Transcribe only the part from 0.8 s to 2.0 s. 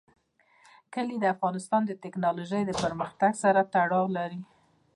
کلي د افغانستان د